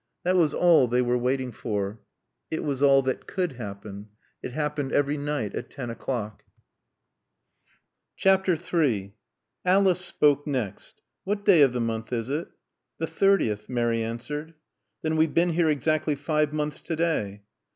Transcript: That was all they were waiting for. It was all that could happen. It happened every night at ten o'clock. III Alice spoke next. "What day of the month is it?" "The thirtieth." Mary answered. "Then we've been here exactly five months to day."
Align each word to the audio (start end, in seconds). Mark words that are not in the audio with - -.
That 0.23 0.35
was 0.35 0.51
all 0.51 0.87
they 0.87 1.03
were 1.03 1.15
waiting 1.15 1.51
for. 1.51 1.99
It 2.49 2.63
was 2.63 2.81
all 2.81 3.03
that 3.03 3.27
could 3.27 3.51
happen. 3.51 4.09
It 4.41 4.51
happened 4.51 4.91
every 4.91 5.15
night 5.15 5.53
at 5.53 5.69
ten 5.69 5.91
o'clock. 5.91 6.43
III 8.25 9.13
Alice 9.63 10.03
spoke 10.03 10.47
next. 10.47 11.03
"What 11.23 11.45
day 11.45 11.61
of 11.61 11.73
the 11.73 11.79
month 11.81 12.11
is 12.11 12.29
it?" 12.31 12.47
"The 12.97 13.05
thirtieth." 13.05 13.69
Mary 13.69 14.01
answered. 14.03 14.55
"Then 15.03 15.17
we've 15.17 15.35
been 15.35 15.51
here 15.53 15.69
exactly 15.69 16.15
five 16.15 16.51
months 16.51 16.81
to 16.81 16.95
day." 16.95 17.43